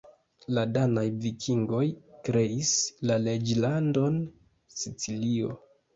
[0.57, 1.83] La danaj vikingoj
[2.29, 2.73] kreis
[3.11, 4.19] la Reĝlandon
[4.81, 5.53] Sicilio.